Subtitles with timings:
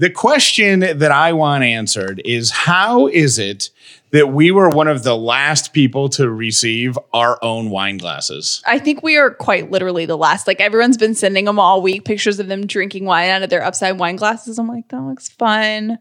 [0.00, 3.68] The question that I want answered is how is it
[4.12, 8.62] that we were one of the last people to receive our own wine glasses?
[8.66, 10.46] I think we are quite literally the last.
[10.46, 13.62] Like everyone's been sending them all week pictures of them drinking wine out of their
[13.62, 14.58] upside wine glasses.
[14.58, 15.98] I'm like, that looks fun.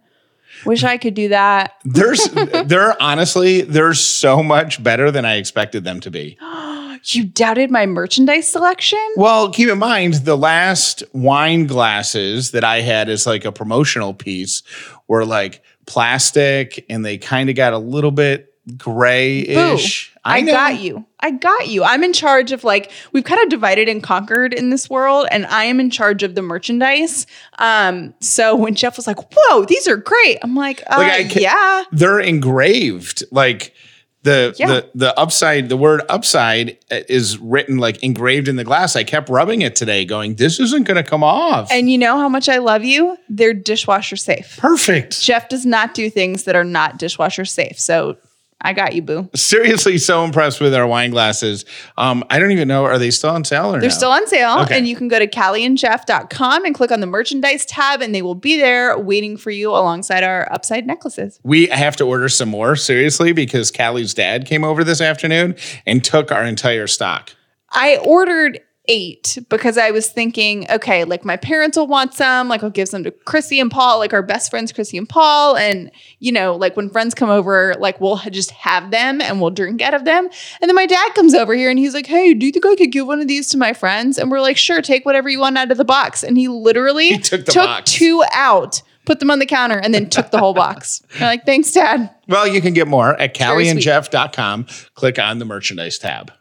[0.63, 1.73] Wish I could do that.
[1.83, 2.23] There's
[2.67, 6.37] they're honestly they're so much better than I expected them to be.
[7.03, 8.99] You doubted my merchandise selection?
[9.15, 14.13] Well, keep in mind the last wine glasses that I had as like a promotional
[14.13, 14.63] piece
[15.07, 20.15] were like plastic and they kind of got a little bit grayish.
[20.23, 20.51] I, know.
[20.51, 21.05] got you.
[21.19, 21.83] I got you.
[21.83, 25.45] I'm in charge of like we've kind of divided and conquered in this world, and
[25.47, 27.25] I am in charge of the merchandise.
[27.57, 31.39] Um, so when Jeff was like, "Whoa, these are great," I'm like, uh, Like, I
[31.39, 33.73] "Yeah." They're engraved like
[34.23, 34.67] the Yeah.
[34.67, 38.95] the the upside the word upside uh, is written like engraved in the glass.
[38.95, 41.71] I kept rubbing it today going this isn't going to come off.
[41.71, 43.17] And you know how much I love you?
[43.29, 44.57] They're dishwasher safe.
[44.57, 45.21] Perfect.
[45.21, 47.79] Jeff does not do things that are not dishwasher safe.
[47.79, 48.17] So
[48.61, 49.29] I got you, boo.
[49.35, 51.63] Seriously so impressed with our wine glasses.
[51.97, 53.95] Um I don't even know are they still on sale or They're no?
[53.95, 54.77] still on sale, Okay.
[54.77, 58.35] and you can go to callieandjeff.com and click on the merchandise tab, and they will
[58.35, 61.39] be there waiting for you alongside our upside necklaces.
[61.43, 66.03] We have to order some more, seriously, because Callie's dad came over this afternoon and
[66.03, 67.33] took our entire stock.
[67.71, 68.59] I ordered
[68.89, 72.89] eight because I was thinking, okay, like my parents will want some, like I'll give
[72.89, 75.55] some to Chrissy and Paul, like our best friends, Chrissy and Paul.
[75.55, 79.51] And, you know, like when friends come over, like we'll just have them and we'll
[79.51, 80.25] drink out of them.
[80.59, 82.75] And then my dad comes over here and he's like, hey, do you think I
[82.75, 84.17] could give one of these to my friends?
[84.17, 86.23] And we're like, sure, take whatever you want out of the box.
[86.23, 87.91] And he literally He took the box.
[87.93, 88.81] two out.
[89.05, 91.01] Put them on the counter and then took the whole box.
[91.15, 92.09] I'm like, thanks, Dad.
[92.27, 94.67] Well, you can get more at callieandjeff.com.
[94.95, 96.31] Click on the merchandise tab.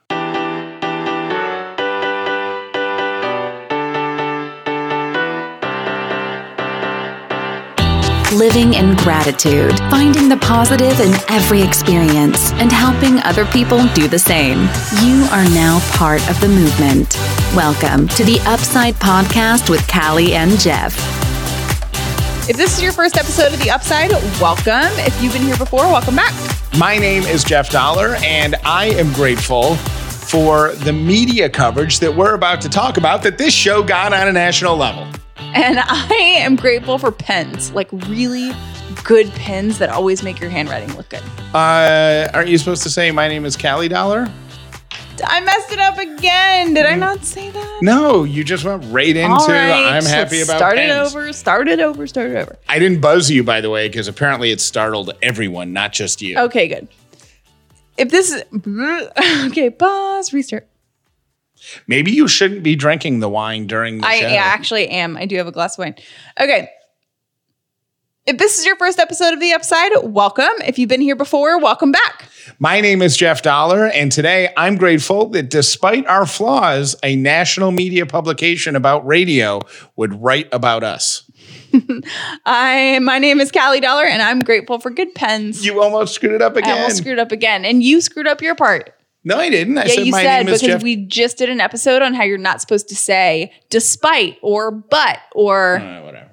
[8.38, 14.16] Living in gratitude, finding the positive in every experience, and helping other people do the
[14.16, 14.60] same.
[15.02, 17.16] You are now part of the movement.
[17.56, 20.94] Welcome to the Upside Podcast with Callie and Jeff.
[22.48, 24.96] If this is your first episode of The Upside, welcome.
[25.00, 26.32] If you've been here before, welcome back.
[26.78, 32.34] My name is Jeff Dauler, and I am grateful for the media coverage that we're
[32.34, 35.08] about to talk about that this show got on a national level.
[35.40, 38.52] And I am grateful for pens, like really
[39.04, 41.22] good pens that always make your handwriting look good.
[41.54, 44.30] Uh, aren't you supposed to say my name is Callie Dauler?
[45.24, 46.74] I messed it up again.
[46.74, 47.78] Did I not say that?
[47.82, 50.90] No, you just went right into right, I'm happy about Start pens.
[50.90, 51.32] it over.
[51.32, 52.06] Start it over.
[52.06, 52.56] Start it over.
[52.68, 56.38] I didn't buzz you, by the way, because apparently it startled everyone, not just you.
[56.38, 56.88] Okay, good.
[57.96, 58.44] If this is
[59.50, 60.68] okay, pause, restart.
[61.86, 64.28] Maybe you shouldn't be drinking the wine during the I show.
[64.28, 65.16] yeah, actually am.
[65.16, 65.94] I do have a glass of wine.
[66.40, 66.68] Okay.
[68.26, 70.44] If this is your first episode of The Upside, welcome.
[70.66, 72.26] If you've been here before, welcome back.
[72.58, 77.70] My name is Jeff Dauler, and today I'm grateful that despite our flaws, a national
[77.70, 79.60] media publication about radio
[79.96, 81.24] would write about us.
[82.44, 85.64] I my name is Callie Dauler, and I'm grateful for good pens.
[85.64, 86.76] You almost screwed it up I again.
[86.78, 88.94] almost screwed up again, and you screwed up your part.
[89.28, 89.78] No, I didn't.
[89.78, 90.82] I yeah, said you my said name is because Jeff.
[90.82, 95.18] we just did an episode on how you're not supposed to say despite or but
[95.32, 96.30] or Uh, whatever.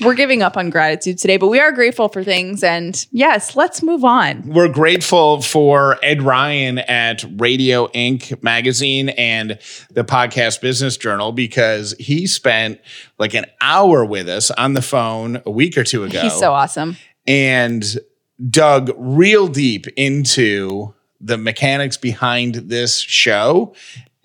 [0.00, 2.62] we're giving up on gratitude today, but we are grateful for things.
[2.62, 4.42] And yes, let's move on.
[4.48, 8.42] We're grateful for Ed Ryan at Radio Ink.
[8.42, 9.58] magazine and
[9.90, 12.80] the Podcast Business Journal because he spent
[13.18, 16.20] like an hour with us on the phone a week or two ago.
[16.20, 16.96] He's so awesome.
[17.26, 17.84] and
[18.50, 23.74] dug real deep into the mechanics behind this show.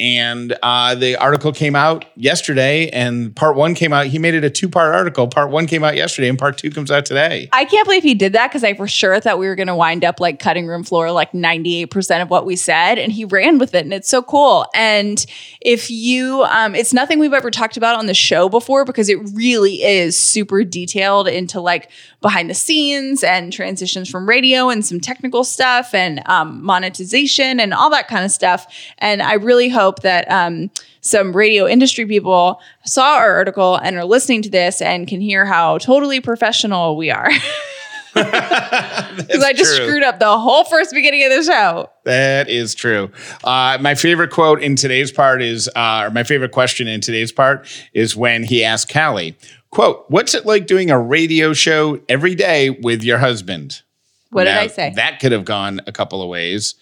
[0.04, 4.08] And uh, the article came out yesterday, and part one came out.
[4.08, 5.30] He made it a two part article.
[5.30, 7.48] Part one came out yesterday, and part two comes out today.
[7.54, 9.76] I can't believe he did that because I for sure thought we were going to
[9.76, 12.98] wind up like cutting room floor like 98% of what we said.
[12.98, 13.86] And he ran with it.
[13.86, 14.66] And it's so cool.
[14.76, 15.26] And
[15.62, 19.20] if you, um, it's nothing we've ever talked about on the show before because it
[19.34, 21.90] really is super detailed into like
[22.20, 27.74] behind the scenes and transitions from radio and some technical stuff and um, monetization and
[27.74, 28.66] all that kind of stuff.
[28.98, 30.70] And I really hope that, um,
[31.02, 35.46] some radio industry people saw our article and are listening to this and can hear
[35.46, 37.30] how totally professional we are.
[38.14, 39.88] Because I just true.
[39.88, 41.90] screwed up the whole first beginning of the show.
[42.04, 43.10] That is true.
[43.44, 47.32] Uh, my favorite quote in today's part is, uh, or my favorite question in today's
[47.32, 49.36] part is when he asked Callie,
[49.72, 53.82] "quote What's it like doing a radio show every day with your husband?"
[54.30, 54.94] What did I say?
[54.96, 56.76] That could have gone a couple of ways.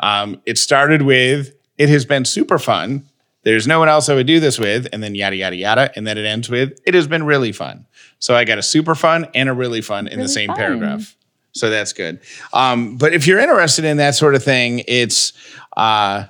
[0.00, 3.08] Um, it started with, "It has been super fun.
[3.42, 6.06] There's no one else I would do this with, and then yada yada yada, and
[6.06, 7.86] then it ends with it has been really fun.
[8.18, 10.56] So I got a super fun and a really fun in the same fun.
[10.56, 11.14] paragraph.
[11.52, 12.20] So that's good.
[12.52, 15.32] Um, but if you're interested in that sort of thing, it's
[15.76, 16.24] uh,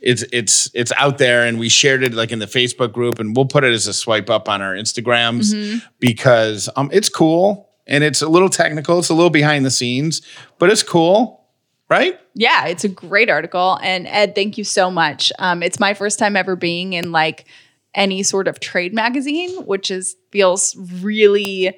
[0.00, 3.34] it's it's it's out there, and we shared it like in the Facebook group, and
[3.36, 5.78] we'll put it as a swipe up on our Instagrams Mm-hmm.
[6.00, 10.20] because um, it's cool and it's a little technical, it's a little behind the scenes,
[10.58, 11.45] but it's cool,
[11.88, 12.18] right?
[12.34, 13.78] Yeah, it's a great article.
[13.82, 15.32] And Ed, thank you so much.
[15.38, 17.46] Um, it's my first time ever being in like
[17.94, 21.76] any sort of trade magazine, which is feels really,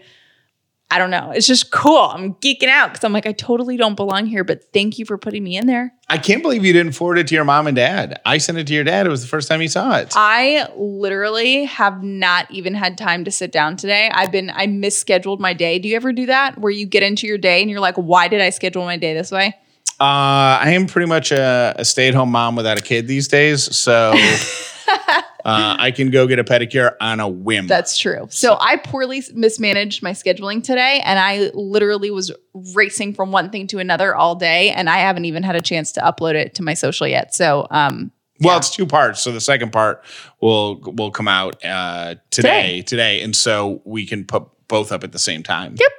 [0.91, 1.31] I don't know.
[1.31, 1.99] It's just cool.
[1.99, 5.17] I'm geeking out because I'm like, I totally don't belong here, but thank you for
[5.17, 5.93] putting me in there.
[6.09, 8.21] I can't believe you didn't forward it to your mom and dad.
[8.25, 9.07] I sent it to your dad.
[9.07, 10.15] It was the first time he saw it.
[10.17, 14.11] I literally have not even had time to sit down today.
[14.13, 15.79] I've been, I misscheduled my day.
[15.79, 18.27] Do you ever do that where you get into your day and you're like, why
[18.27, 19.55] did I schedule my day this way?
[20.01, 23.27] Uh, I am pretty much a, a stay at home mom without a kid these
[23.27, 23.77] days.
[23.77, 24.13] So
[25.45, 27.67] uh, I can go get a pedicure on a whim.
[27.67, 28.29] That's true.
[28.31, 32.31] So I poorly mismanaged my scheduling today, and I literally was
[32.75, 35.91] racing from one thing to another all day, and I haven't even had a chance
[35.93, 37.35] to upload it to my social yet.
[37.35, 39.21] So, um, Well, it's two parts.
[39.21, 40.05] So the second part
[40.41, 45.11] will will come out uh, today, today, and so we can put both up at
[45.11, 45.75] the same time.
[45.81, 45.91] Yep.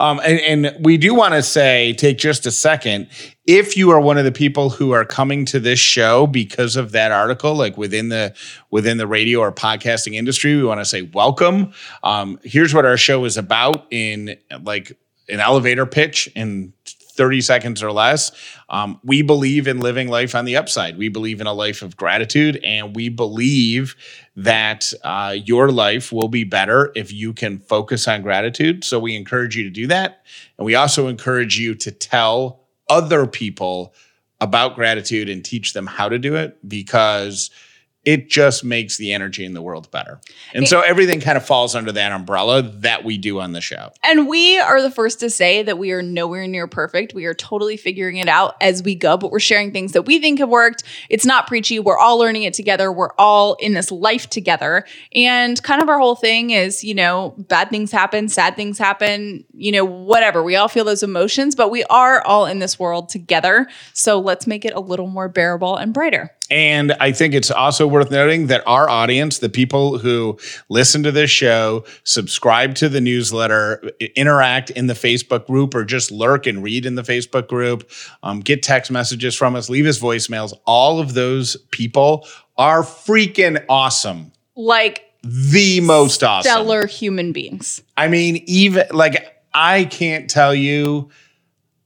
[0.00, 3.08] Um, and, and we do want to say, take just a second.
[3.46, 6.92] If you are one of the people who are coming to this show because of
[6.92, 8.34] that article, like within the
[8.70, 11.72] within the radio or podcasting industry, we want to say welcome.
[12.02, 14.98] Um, here's what our show is about in like
[15.28, 16.72] an elevator pitch in
[17.18, 18.32] 30 seconds or less.
[18.70, 20.96] Um, we believe in living life on the upside.
[20.96, 23.96] We believe in a life of gratitude, and we believe
[24.36, 28.84] that uh, your life will be better if you can focus on gratitude.
[28.84, 30.24] So we encourage you to do that.
[30.56, 33.92] And we also encourage you to tell other people
[34.40, 37.50] about gratitude and teach them how to do it because
[38.08, 40.18] it just makes the energy in the world better.
[40.54, 43.92] And so everything kind of falls under that umbrella that we do on the show.
[44.02, 47.12] and we are the first to say that we are nowhere near perfect.
[47.12, 50.18] We are totally figuring it out as we go, but we're sharing things that we
[50.20, 50.84] think have worked.
[51.10, 51.78] It's not preachy.
[51.78, 52.90] We're all learning it together.
[52.90, 54.86] We're all in this life together.
[55.14, 59.44] And kind of our whole thing is, you know, bad things happen, sad things happen,
[59.52, 60.42] you know, whatever.
[60.42, 63.68] We all feel those emotions, but we are all in this world together.
[63.92, 66.37] So let's make it a little more bearable and brighter.
[66.50, 71.12] And I think it's also worth noting that our audience, the people who listen to
[71.12, 73.82] this show, subscribe to the newsletter,
[74.16, 77.90] interact in the Facebook group, or just lurk and read in the Facebook group,
[78.22, 83.62] um, get text messages from us, leave us voicemails, all of those people are freaking
[83.68, 84.32] awesome.
[84.56, 86.50] Like The most awesome.
[86.50, 87.82] stellar human beings.
[87.96, 91.10] I mean, even like I can't tell you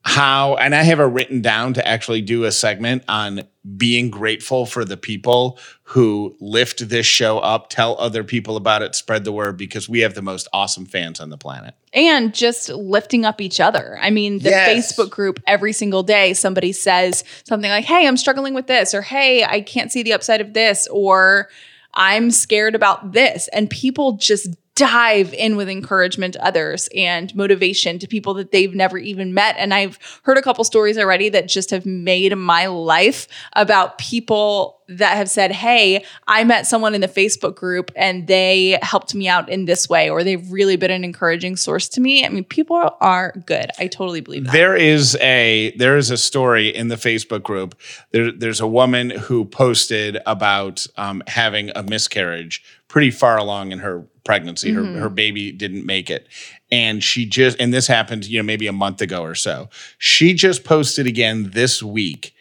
[0.04, 3.42] how, and I have it written down to actually do a segment on
[3.76, 8.94] being grateful for the people who lift this show up, tell other people about it,
[8.96, 11.74] spread the word because we have the most awesome fans on the planet.
[11.94, 13.98] and just lifting up each other.
[14.00, 14.96] I mean, the Yes.
[14.96, 19.02] Facebook group every single day, somebody says something like, Hey, I'm struggling with this, or
[19.02, 21.48] Hey, I can't see the upside of this, or
[21.94, 23.48] I'm scared about this.
[23.52, 28.74] And people just dive in with encouragement to others and motivation to people that they've
[28.74, 29.54] never even met.
[29.58, 34.82] And I've heard a couple stories already that just have made my life about people
[34.88, 39.28] that have said, Hey, I met someone in the Facebook group and they helped me
[39.28, 42.24] out in this way, or they've really been an encouraging source to me.
[42.24, 43.70] I mean, people are good.
[43.78, 44.52] I totally believe that.
[44.52, 47.78] There is a there is a story in the Facebook group.
[48.10, 52.62] There, there's a woman who posted about um, having a miscarriage
[52.92, 54.70] pretty far along in her pregnancy.
[54.70, 55.14] Her her mm-hmm.
[55.14, 56.28] baby didn't make it,
[56.70, 59.70] and she just and this happened you know maybe a month ago or so.
[59.96, 62.34] She just posted again this week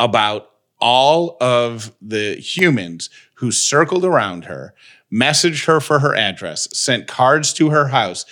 [0.00, 4.74] about all of the humans who circled around her,
[5.12, 8.24] messaged her for her address, sent cards to her house,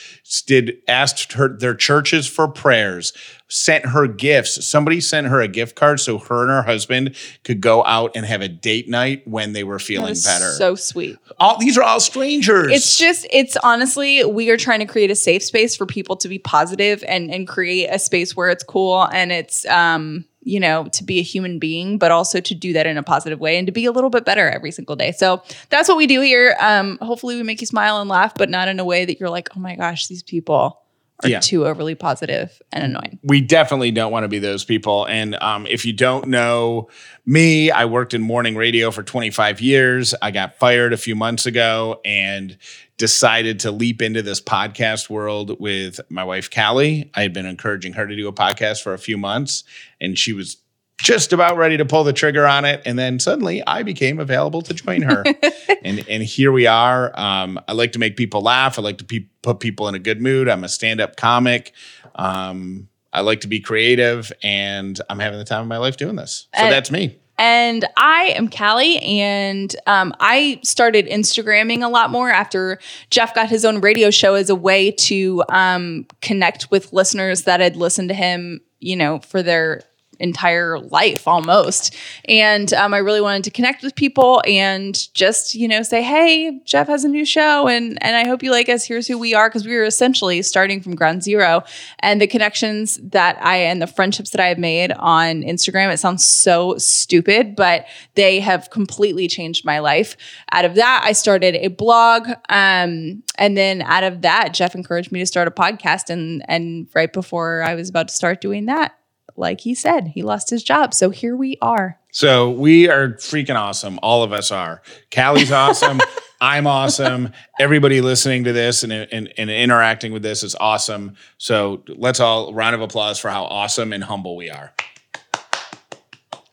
[0.46, 3.12] did asked her their churches for prayers,
[3.48, 4.66] sent her gifts.
[4.66, 7.14] Somebody sent her a gift card so her and her husband
[7.44, 10.50] could go out and have a date night when they were feeling better.
[10.52, 11.16] So sweet.
[11.38, 12.72] all these are all strangers.
[12.72, 16.28] It's just, it's honestly, we are trying to create a safe space for people to
[16.28, 20.86] be positive and and create a space where it's cool and it's um, you know,
[20.86, 23.66] to be a human being, but also to do that in a positive way and
[23.66, 25.12] to be a little bit better every single day.
[25.12, 26.56] So that's what we do here.
[26.58, 29.30] Um, hopefully we make you smile and laugh, but not in a way that you're
[29.30, 30.80] like, oh my gosh, these people
[31.24, 31.40] are Yeah.
[31.40, 33.18] too overly positive and annoying.
[33.24, 35.04] we definitely don't want to be those people.
[35.06, 36.88] And um, if you don't know
[37.26, 40.14] me, I worked in morning radio for 25 years.
[40.22, 42.56] I got fired a few months ago and
[42.98, 47.10] decided to leap into this podcast world with my wife, Callie.
[47.14, 49.64] I had been encouraging her to do a podcast for a few months,
[50.00, 50.56] and she was
[50.98, 52.82] just about ready to pull the trigger on it.
[52.84, 55.24] And then suddenly I became available to join her.
[55.84, 57.18] and, and here we are.
[57.18, 58.78] Um, I like to make people laugh.
[58.78, 60.48] I like to pe- put people in a good mood.
[60.48, 61.72] I'm a stand up comic.
[62.16, 66.16] Um, I like to be creative and I'm having the time of my life doing
[66.16, 66.48] this.
[66.54, 67.18] So And- that's me.
[67.40, 73.48] And I am Callie, and um, I started Instagramming a lot more after Jeff got
[73.48, 78.08] his own radio show as a way to um, connect with listeners that had listened
[78.08, 79.82] to him, you know, for their
[80.18, 81.96] entire life almost.
[82.26, 86.60] And um, I really wanted to connect with people and just, you know, say, hey,
[86.64, 88.84] Jeff has a new show and and I hope you like us.
[88.84, 89.48] Here's who we are.
[89.50, 91.62] Cause we were essentially starting from ground zero.
[92.00, 95.98] And the connections that I and the friendships that I have made on Instagram, it
[95.98, 100.16] sounds so stupid, but they have completely changed my life.
[100.52, 102.28] Out of that, I started a blog.
[102.48, 106.10] Um, and then out of that, Jeff encouraged me to start a podcast.
[106.10, 108.97] And and right before I was about to start doing that,
[109.38, 110.92] like he said, he lost his job.
[110.92, 111.98] So here we are.
[112.12, 113.98] So we are freaking awesome.
[114.02, 114.82] All of us are.
[115.10, 116.00] Callie's awesome.
[116.40, 117.32] I'm awesome.
[117.58, 121.16] Everybody listening to this and, and, and interacting with this is awesome.
[121.38, 124.72] So let's all round of applause for how awesome and humble we are.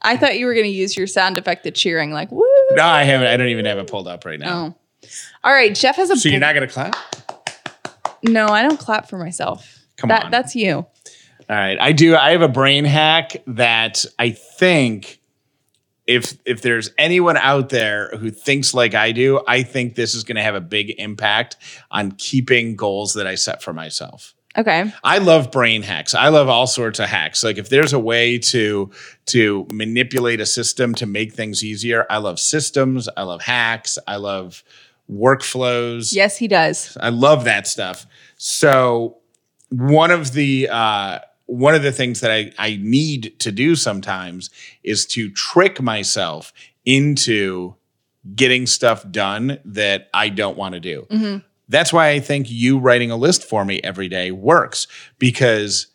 [0.01, 2.45] I thought you were going to use your sound effect of cheering, like woo.
[2.71, 3.27] No, I haven't.
[3.27, 4.75] I don't even have it pulled up right now.
[4.75, 5.09] Oh.
[5.43, 6.17] All right, Jeff has a.
[6.17, 6.95] So you're not gonna clap?
[8.23, 9.85] no, I don't clap for myself.
[9.97, 10.31] Come that, on.
[10.31, 10.85] That's you.
[11.49, 11.77] All right.
[11.79, 12.15] I do.
[12.15, 15.19] I have a brain hack that I think
[16.07, 20.23] if if there's anyone out there who thinks like I do, I think this is
[20.23, 21.57] going to have a big impact
[21.91, 24.33] on keeping goals that I set for myself.
[24.57, 24.91] Okay.
[25.03, 26.15] I love brain hacks.
[26.15, 27.43] I love all sorts of hacks.
[27.43, 28.89] Like if there's a way to
[29.27, 33.09] to manipulate a system to make things easier, I love systems.
[33.17, 33.97] I love hacks.
[34.07, 34.63] I love
[35.11, 36.13] workflows.
[36.13, 36.97] Yes, he does.
[37.01, 38.05] I love that stuff.
[38.37, 39.17] So
[39.69, 44.49] one of the uh, one of the things that I, I need to do sometimes
[44.83, 46.51] is to trick myself
[46.85, 47.75] into
[48.35, 51.07] getting stuff done that I don't want to do.
[51.09, 51.37] Mm-hmm.
[51.67, 54.87] That's why I think you writing a list for me every day works
[55.19, 55.87] because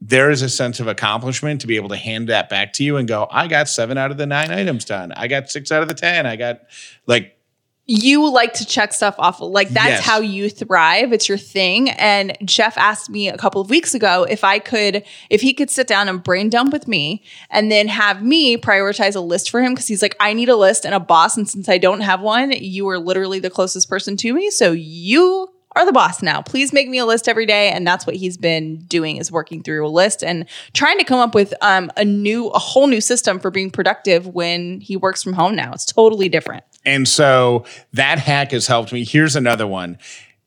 [0.00, 2.96] there is a sense of accomplishment to be able to hand that back to you
[2.96, 5.12] and go, I got seven out of the nine items done.
[5.12, 6.26] I got six out of the 10.
[6.26, 6.62] I got
[7.06, 7.38] like,
[7.86, 9.40] You like to check stuff off.
[9.40, 10.04] Like that's Yes.
[10.04, 11.12] how you thrive.
[11.12, 11.90] It's your thing.
[11.90, 15.68] And Jeff asked me a couple of weeks ago if I could, if he could
[15.70, 19.60] sit down and brain dump with me and then have me prioritize a list for
[19.62, 21.36] him because he's like, I need a list and a boss.
[21.36, 24.50] And since I don't have one, you are literally the closest person to me.
[24.50, 26.40] So you are the boss now.
[26.40, 27.70] Please make me a list every day.
[27.70, 31.18] And that's what he's been doing is working through a list and trying to come
[31.18, 35.22] up with um, a new, a whole new system for being productive when he works
[35.22, 35.72] from home now.
[35.74, 36.64] It's totally different.
[36.84, 39.04] And so that hack has helped me.
[39.04, 39.98] Here's another one.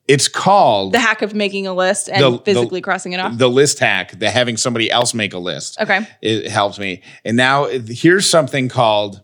[0.08, 3.38] It's called The hack of making a list and The- the- physically crossing it off.
[3.38, 5.80] the list hack, the having somebody else make a list.
[5.82, 6.08] Okay.
[6.22, 7.02] It helped me.
[7.26, 9.22] And now here's something called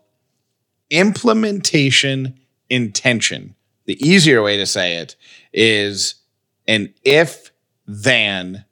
[0.90, 2.38] implementation
[2.70, 3.56] intention.
[3.86, 5.16] The easier way to say it
[5.54, 6.16] is
[6.68, 7.52] an if
[7.88, 8.66] then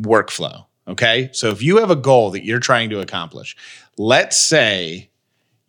[0.00, 0.66] workflow.
[0.88, 1.30] Okay.
[1.32, 3.56] So if you have a goal that you're trying to accomplish,
[3.98, 5.10] let's say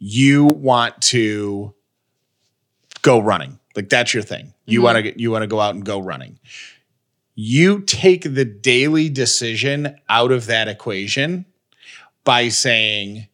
[0.05, 1.73] you want to
[3.03, 3.57] go running.
[3.73, 4.53] Like that's your thing.
[4.65, 4.83] You mm-hmm.
[4.83, 6.39] want to you want to go out and go running.
[7.35, 11.45] You take the daily decision out of that equation
[12.25, 13.27] by saying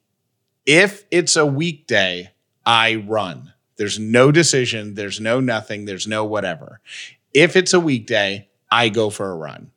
[0.68, 2.32] if it's a weekday,
[2.68, 3.52] I run.
[3.78, 6.82] There's no decision, there's no nothing, there's no whatever.
[7.34, 9.72] If it's a weekday, I go for a run.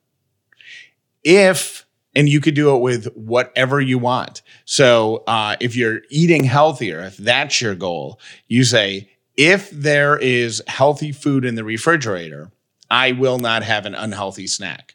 [1.24, 4.42] If and you could do it with whatever you want.
[4.64, 10.62] So uh, if you're eating healthier, if that's your goal, you say, if there is
[10.66, 12.50] healthy food in the refrigerator,
[12.90, 14.94] I will not have an unhealthy snack.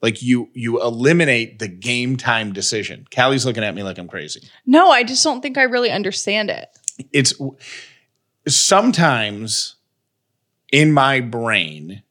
[0.00, 3.06] Like you, you eliminate the game time decision.
[3.10, 6.50] Callie's looking at me like I'm crazy no, I just don't think I really understand
[6.50, 6.68] it.
[7.12, 7.34] it's
[8.46, 9.76] sometimes
[10.72, 12.02] in my brain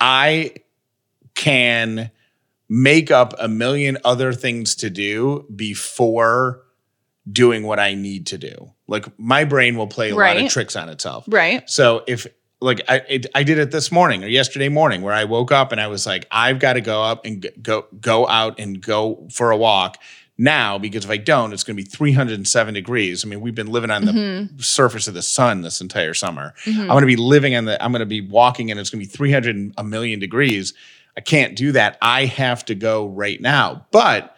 [0.00, 0.52] i
[1.34, 2.10] can
[2.76, 6.62] make up a million other things to do before
[7.30, 10.74] doing what i need to do like my brain will play a lot of tricks
[10.76, 11.68] on itself Right.
[11.70, 12.26] so if
[12.60, 15.70] like I it, I did it this morning or yesterday morning where I woke up
[15.70, 19.28] and I was like I've got to go up and go go out and go
[19.30, 19.98] for a walk
[20.38, 23.22] now because if I don't it's going to be 307 degrees.
[23.22, 24.58] I mean we've been living on the Mm-hmm.
[24.60, 26.54] surface of the sun this entire summer.
[26.66, 29.02] I'm going to be living on the I'm going to be walking and it's going
[29.02, 30.72] to be 300 and a million degrees.
[31.16, 31.96] I can't do that.
[32.02, 33.86] I have to go right now.
[33.90, 34.30] But I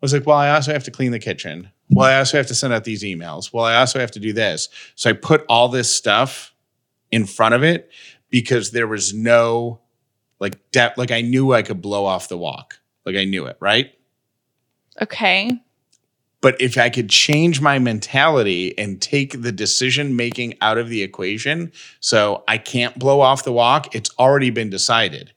[0.00, 1.70] was like, well, I also have to clean the kitchen.
[1.90, 3.52] Well, I also have to send out these emails.
[3.52, 4.68] Well, I also have to do this.
[4.94, 6.52] So I put all this stuff
[7.10, 7.90] in front of it
[8.28, 9.80] because there was no
[10.38, 10.98] like depth.
[10.98, 12.78] Like I knew I could blow off the walk.
[13.06, 13.92] Like I knew it, right?
[15.00, 15.62] Okay.
[16.40, 21.02] But if I could change my mentality and take the decision making out of the
[21.02, 25.32] equation, so I can't blow off the walk, it's already been decided.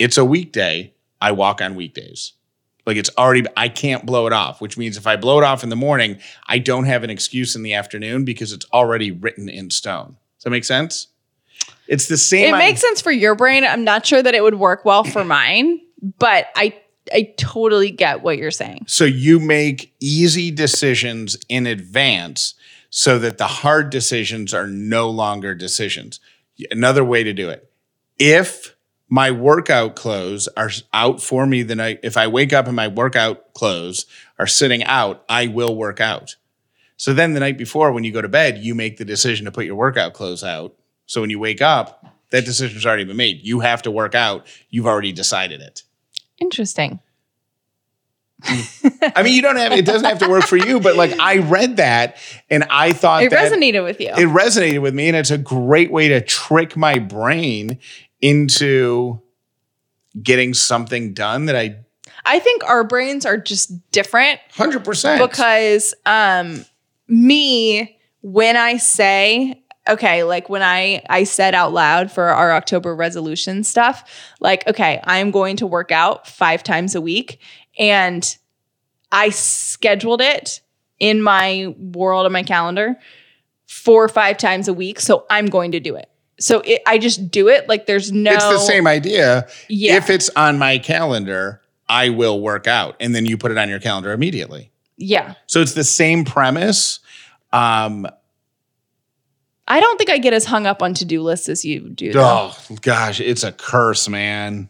[0.00, 2.32] It's a weekday, I walk on weekdays.
[2.86, 5.62] Like it's already, I can't blow it off, which means if I blow it off
[5.62, 9.50] in the morning, I don't have an excuse in the afternoon because it's already written
[9.50, 10.16] in stone.
[10.38, 11.08] Does that make sense?
[11.86, 12.54] It's the same.
[12.54, 13.62] It makes sense for your brain.
[13.62, 15.80] I'm not sure that it would work well for mine,
[16.18, 16.80] but I
[17.12, 18.84] I totally get what you're saying.
[18.86, 22.54] So you make easy decisions in advance
[22.88, 26.20] so that the hard decisions are no longer decisions.
[26.70, 27.70] Another way to do it.
[28.18, 28.76] If
[29.10, 32.86] my workout clothes are out for me the night, if I wake up and my
[32.88, 34.06] workout clothes
[34.38, 36.36] are sitting out, I will work out.
[36.96, 39.52] So then the night before, when you go to bed, you make the decision to
[39.52, 40.76] put your workout clothes out.
[41.06, 43.40] So when you wake up, that decision's already been made.
[43.44, 44.46] You have to work out.
[44.68, 45.82] You've already decided it.
[46.38, 47.00] Interesting.
[48.44, 51.38] I mean, you don't have it doesn't have to work for you, but like I
[51.38, 52.16] read that
[52.48, 54.08] and I thought It resonated with you.
[54.08, 57.78] it resonated with me, and it's a great way to trick my brain
[58.20, 59.20] into
[60.22, 61.76] getting something done that I
[62.24, 64.40] I think our brains are just different.
[64.52, 65.20] Hundred percent.
[65.20, 66.64] Because um
[67.08, 72.94] me when I say okay like when I I said out loud for our October
[72.94, 77.40] resolution stuff like okay I'm going to work out 5 times a week
[77.78, 78.36] and
[79.10, 80.60] I scheduled it
[80.98, 82.96] in my world of my calendar
[83.66, 86.10] four or five times a week so I'm going to do it
[86.40, 89.46] so it, I just do it like there's no It's the same idea.
[89.68, 89.96] Yeah.
[89.96, 93.68] If it's on my calendar, I will work out, and then you put it on
[93.68, 94.70] your calendar immediately.
[94.96, 97.00] yeah So it's the same premise.
[97.52, 98.06] Um,
[99.68, 102.52] I don't think I get as hung up on to-do lists as you do though.
[102.52, 104.69] oh gosh, it's a curse, man.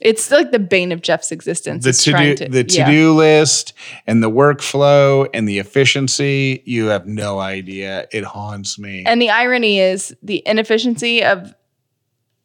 [0.00, 1.84] It's like the bane of Jeff's existence.
[1.84, 2.90] the to do the to yeah.
[2.90, 3.72] do list
[4.06, 9.30] and the workflow and the efficiency you have no idea it haunts me And the
[9.30, 11.52] irony is the inefficiency of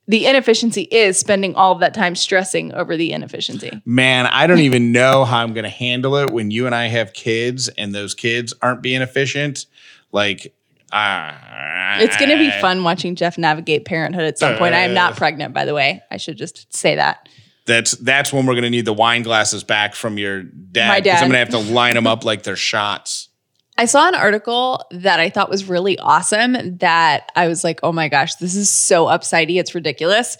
[0.07, 3.71] the inefficiency is spending all of that time stressing over the inefficiency.
[3.85, 6.87] man i don't even know how i'm going to handle it when you and i
[6.87, 9.65] have kids and those kids aren't being efficient
[10.11, 10.53] like
[10.91, 14.75] uh, It's going to be fun watching Jeff navigate parenthood at some point.
[14.75, 15.15] I am not Uh.
[15.15, 16.03] pregnant, by the way.
[16.11, 17.27] I should just say that.
[17.65, 20.99] That's that's when we're going to need the wine glasses back from your dad My
[20.99, 21.15] dad.
[21.23, 23.29] i'm going to have to line them up like they're shots
[23.75, 27.91] I saw an article that I thought was really awesome that I was like, oh
[27.91, 29.59] my gosh, this is so upsidey.
[29.59, 30.37] It's ridiculous.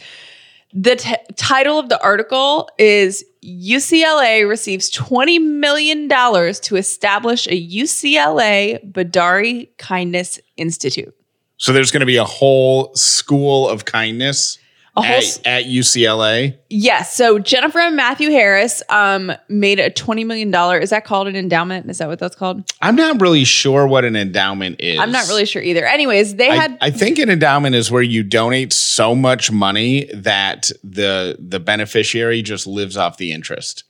[0.72, 8.92] The t- title of the article is UCLA receives $20 million to establish a UCLA
[8.92, 11.16] Bedari Kindness Institute.
[11.58, 14.60] so there's going to be a whole school of kindness
[14.96, 17.16] A whole at, s- at ucla Yes.
[17.16, 20.54] So Jennifer and Matthew Harris um, made a $20 million.
[20.82, 21.90] Is that called an endowment?
[21.90, 22.72] Is that what that's called?
[22.82, 25.86] i'm not really sure what an endowment is I'm not really sure either.
[25.86, 26.78] Anyways, they I, had.
[26.82, 32.42] I think an endowment is where you donate so much money that the the beneficiary
[32.44, 33.84] just lives off the interest.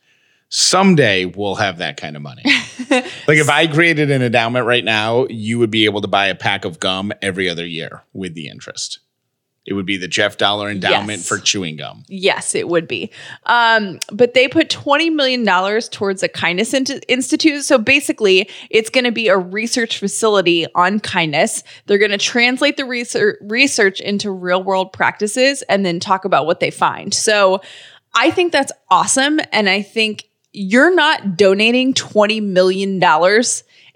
[0.49, 2.43] Someday we'll have that kind of money.
[2.89, 6.35] like if I created an endowment right now, you would be able to buy a
[6.35, 8.99] pack of gum every other year with the interest.
[9.65, 11.27] It would be the Jeff Dauler endowment Yes.
[11.27, 12.03] for chewing gum.
[12.09, 13.11] Yes, it would be.
[13.45, 15.45] Um, but they put $20 million
[15.89, 17.63] towards a kindness In- institute.
[17.63, 21.63] So basically, it's going to be a research facility on kindness.
[21.85, 26.45] They're going to translate the research, research into real world practices and then talk about
[26.45, 27.13] what they find.
[27.13, 27.61] So
[28.13, 29.39] I think that's awesome.
[29.53, 32.99] And I think you're not donating $20 million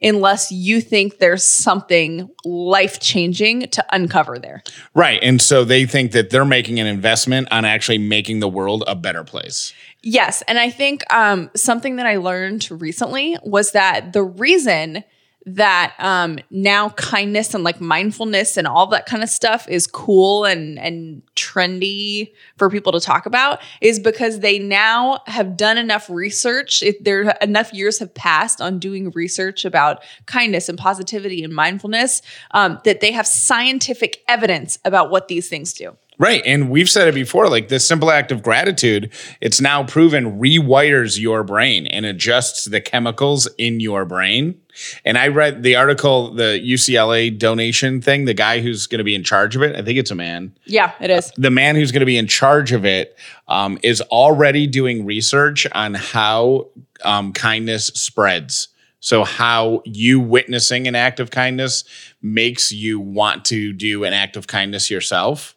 [0.01, 4.63] unless you think there's something life changing to uncover there.
[4.93, 5.19] Right.
[5.23, 8.95] And so they think that they're making an investment on actually making the world a
[8.95, 9.73] better place.
[10.03, 10.43] Yes.
[10.47, 15.03] And I think um, something that I learned recently was that the reason
[15.47, 20.43] that um, now kindness and like mindfulness and all that kind of stuff is cool
[20.43, 26.09] and and trendy for people to talk about is because they now have done enough
[26.09, 26.83] research.
[26.83, 32.21] If there enough years have passed on doing research about kindness and positivity and mindfulness
[32.51, 35.95] um, that they have scientific evidence about what these things do.
[36.19, 36.41] Right.
[36.45, 41.19] And we've said it before like this simple act of gratitude, it's now proven rewires
[41.19, 44.59] your brain and adjusts the chemicals in your brain.
[45.05, 49.15] And I read the article, the UCLA donation thing, the guy who's going to be
[49.15, 50.55] in charge of it, I think it's a man.
[50.65, 51.31] Yeah, it is.
[51.37, 55.67] The man who's going to be in charge of it um, is already doing research
[55.73, 56.67] on how
[57.03, 58.69] um, kindness spreads.
[58.99, 61.83] So, how you witnessing an act of kindness
[62.21, 65.55] makes you want to do an act of kindness yourself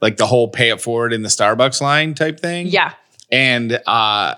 [0.00, 2.68] like the whole pay it forward in the Starbucks line type thing.
[2.68, 2.94] Yeah.
[3.30, 4.36] And uh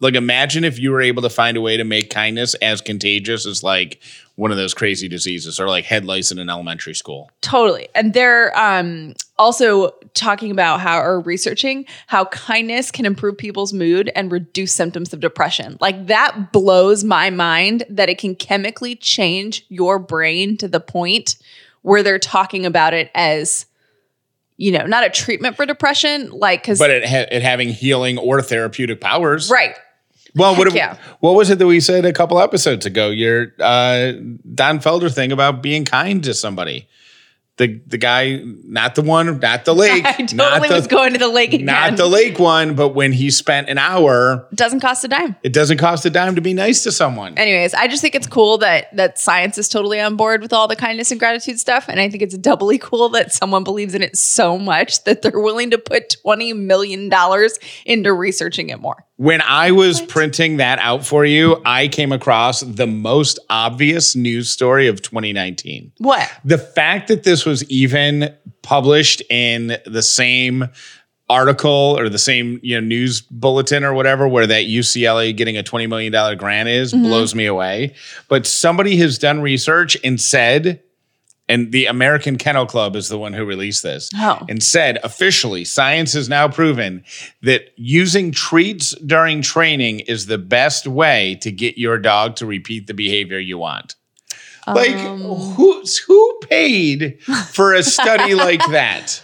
[0.00, 3.46] Like imagine if you were able to find a way to make kindness as contagious
[3.46, 4.00] as like
[4.36, 7.28] one of those crazy diseases or like head lice in an elementary school.
[7.40, 7.88] Totally.
[7.96, 14.12] And they're um, also talking about how, or researching how kindness can improve people's mood
[14.14, 15.76] and reduce symptoms of depression.
[15.80, 21.34] Like that blows my mind that it can chemically change your brain to the point
[21.82, 23.66] where they're talking about it as,
[24.56, 28.18] you know, not a treatment for depression, like, cause, But it, ha- it having healing
[28.18, 29.50] or therapeutic powers.
[29.50, 29.74] right.
[30.38, 30.96] Well, what, yeah.
[31.20, 33.10] what was it that we said a couple episodes ago?
[33.10, 34.12] Your uh,
[34.54, 36.88] Don Felder thing about being kind to somebody.
[37.58, 41.12] The the guy, not the one, not the lake, I totally not the, was going
[41.12, 41.66] to the lake again.
[41.66, 45.36] not the lake one, but when he spent an hour, Doesn't cost a dime.
[45.42, 47.36] it doesn't cost a dime to be nice to someone.
[47.36, 50.68] anyways i just think it's cool that that science is totally on board with all
[50.68, 54.02] the kindness and gratitude stuff and i think it's doubly cool that someone believes in
[54.02, 59.04] it so much that they're willing to put 20 million dollars into researching it more
[59.16, 64.48] When I was printing that out for you, I came across the most obvious news
[64.48, 65.92] story of 2019.
[65.98, 70.68] what The fact that this was even published in the same
[71.30, 75.62] article or the same you know news bulletin or whatever where that UCLA getting a
[75.62, 77.04] 20 million dollar grant is mm-hmm.
[77.04, 77.94] blows me away.
[78.28, 80.82] But somebody has done research and said
[81.50, 84.44] and the American Kennel Club is the one who released this Oh.
[84.48, 87.04] and said officially science has now proven
[87.42, 92.86] that using treats during training is the best way to get your dog to repeat
[92.86, 93.96] the behavior you want
[94.74, 97.18] like Um, who who paid
[97.52, 99.22] for a study like that?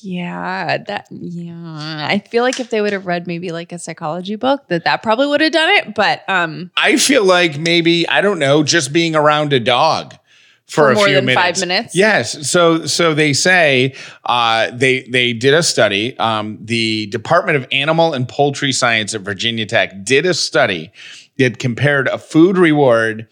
[0.00, 4.36] yeah that yeah i feel like if they would have read maybe like a psychology
[4.36, 8.20] book that that probably would have done it but um I feel like maybe I
[8.20, 10.14] don't know, just being around a dog
[10.66, 11.42] for, For a more few than minutes.
[11.60, 11.96] five minutes?
[11.96, 12.48] Yes.
[12.48, 13.94] So so they say
[14.26, 16.16] uh, they they did a study.
[16.18, 20.92] Um, the Department of Animal and Poultry Science at Virginia Tech did a study
[21.38, 23.26] that compared a food reward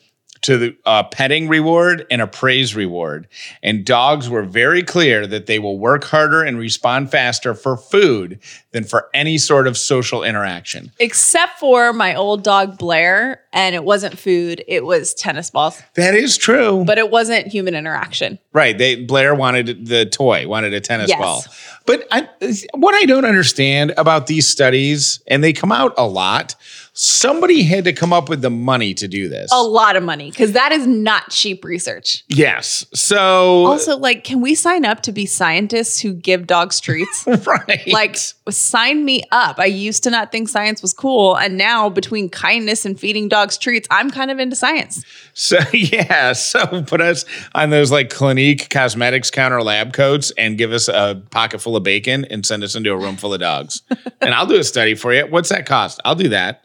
[0.47, 3.29] to the uh, petting reward and a praise reward.
[3.63, 8.39] And dogs were very clear that they will work harder and respond faster for food
[8.73, 10.91] than for any sort of social interaction.
[10.99, 16.15] except for my old dog blair and it wasn't food it was tennis balls That
[16.15, 16.85] is true.
[16.87, 18.77] but it wasn't human interaction Right.
[18.79, 21.19] They Blair wanted the toy, wanted a tennis Yes.
[21.21, 21.45] ball.
[21.85, 22.27] But I,
[22.73, 26.55] what I don't understand about these studies, and they come out a lot,
[26.99, 29.51] somebody had to come up with the money to do this.
[29.53, 32.25] a lot of money because that is not cheap research.
[32.29, 32.87] yes.
[32.95, 37.27] So Also, like, can we sign up to be scientists who give dogs treats?
[37.47, 37.87] right.
[37.89, 38.17] like,
[38.49, 39.59] sign me up.
[39.59, 41.37] I used to not think science was cool.
[41.37, 45.05] And now, between kindness and feeding dogs treats, I'm kind of into science.
[45.35, 50.73] So yeah, so put us on those like Clinique cosmetics counter lab coats and give
[50.73, 53.83] us a pocket full of bacon and send us into a room full of dogs.
[54.23, 55.27] and I'll do a study for you.
[55.27, 56.01] What's that cost?
[56.07, 56.63] I'll do that.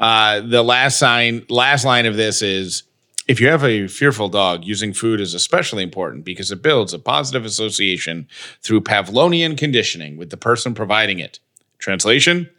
[0.00, 2.82] Uh, the last sign, last line of this is
[3.26, 6.98] if you have a fearful dog, using food is especially important because it builds a
[6.98, 8.28] positive association
[8.60, 11.38] through Pavlonian conditioning with the person providing it.
[11.78, 12.50] Translation: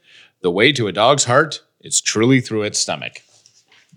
[0.41, 3.21] The way to a dog's heart is truly through its stomach.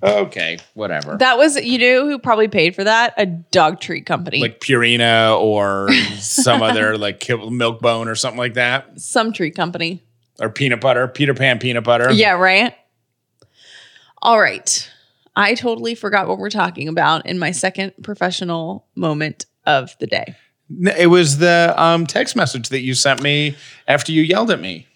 [0.02, 1.16] Okay, whatever.
[1.16, 3.14] That was, you know, who probably paid for that?
[3.16, 4.40] A dog treat company.
[4.40, 10.02] like Purina or some other like milk bone or something like that, some treat company.
[10.40, 12.12] or peanut butter, Peter Pan peanut butter.
[12.12, 12.74] Yeah, right.
[14.22, 14.90] All right.
[15.36, 20.34] I totally forgot what we're talking about in my second professional moment of the day.
[20.98, 24.86] It was the um, text message that you sent me after you yelled at me.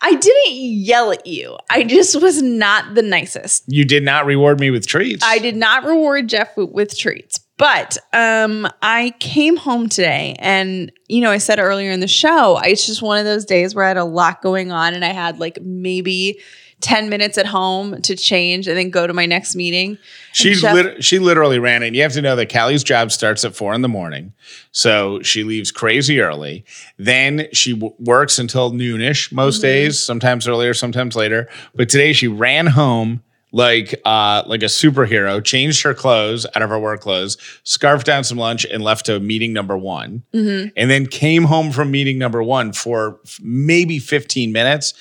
[0.00, 1.56] I didn't yell at you.
[1.70, 3.64] I just was not the nicest.
[3.68, 5.22] You did not reward me with treats.
[5.24, 7.38] I did not reward Jeff with, treats.
[7.56, 12.58] But um, I came home today and, you know, I said earlier in the show,
[12.64, 15.12] it's just one of those days where I had a lot going on and I
[15.12, 16.40] had like maybe
[16.82, 19.96] 10 minutes at home to change and then go to my next meeting.
[20.32, 21.94] She Jeff- lit- she literally ran it.
[21.94, 24.32] You have to know that Callie's job starts at four in the morning,
[24.72, 26.64] so she leaves crazy early.
[26.98, 29.62] Then she w- works until noonish most Mm-hmm.
[29.62, 31.48] days, sometimes earlier, sometimes later.
[31.74, 33.22] But today she ran home
[33.54, 38.24] like uh like a superhero, changed her clothes out of her work clothes, scarfed down
[38.24, 40.22] some lunch, and left to meeting number one.
[40.32, 40.68] Mm-hmm.
[40.74, 44.94] And then came home from meeting number one for f- maybe fifteen minutes.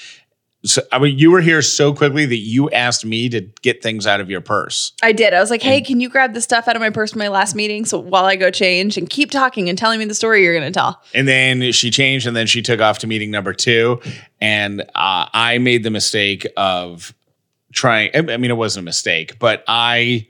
[0.64, 4.06] So I mean, you were here so quickly that you asked me to get things
[4.06, 4.94] out of your purse.
[5.02, 5.34] I did.
[5.34, 7.30] I was like, hey, can you grab the stuff out of my purse from my
[7.30, 7.84] last meeting?
[7.86, 10.72] So while I go change and keep talking and telling me the story you're going
[10.72, 11.02] to tell.
[11.16, 14.02] And then she changed, and then she took off to meeting number two.
[14.40, 17.14] And uh, I made the mistake of
[17.74, 18.12] trying.
[18.14, 20.28] I I mean, it wasn't a mistake, but I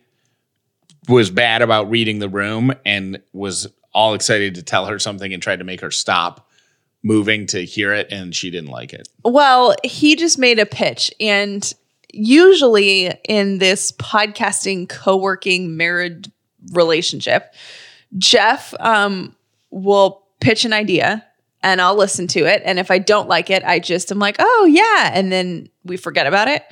[1.10, 5.44] was bad about reading the room and was all excited to tell her something and
[5.44, 6.48] tried to make her stop
[7.04, 9.08] moving to hear it, and she didn't like it.
[9.24, 11.74] Well, he just made a pitch and
[12.14, 16.32] usually in this podcasting, co working, married
[16.72, 17.54] relationship,
[18.18, 19.36] Jeff um,
[19.70, 21.26] will pitch an idea
[21.64, 22.62] and I'll listen to it.
[22.66, 25.12] And if I don't like it, I just am like, oh, yeah.
[25.14, 26.64] And then we forget about it.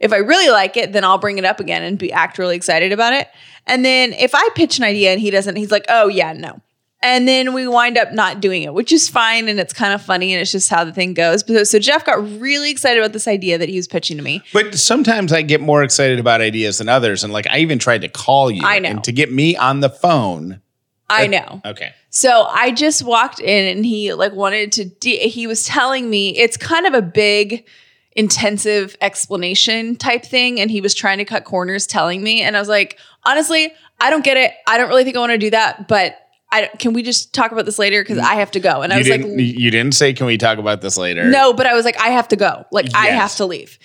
[0.00, 2.56] If I really like it, then I'll bring it up again and be act really
[2.56, 3.28] excited about it.
[3.66, 6.60] And then if I pitch an idea and he doesn't, he's like, oh, yeah, no.
[7.00, 9.48] And then we wind up not doing it, which is fine.
[9.48, 10.32] And it's kind of funny.
[10.32, 11.44] And it's just how the thing goes.
[11.44, 14.42] But so Jeff got really excited about this idea that he was pitching to me.
[14.52, 17.22] But sometimes I get more excited about ideas than others.
[17.22, 18.88] And like I even tried to call you I know.
[18.88, 20.60] and to get me on the phone.
[21.08, 21.62] I know.
[21.64, 21.92] Okay.
[22.10, 26.36] So I just walked in and he like wanted to, de- he was telling me
[26.36, 27.64] it's kind of a big,
[28.12, 30.60] intensive explanation type thing.
[30.60, 32.42] And he was trying to cut corners telling me.
[32.42, 34.52] And I was like, honestly, I don't get it.
[34.66, 35.86] I don't really think I want to do that.
[35.88, 36.18] But
[36.50, 38.02] I, can we just talk about this later?
[38.02, 38.82] Because I have to go.
[38.82, 41.24] And I You was like, you didn't say, can we talk about this later?
[41.24, 42.64] no, but I was like, I have to go.
[42.72, 43.78] Like, I have to leave.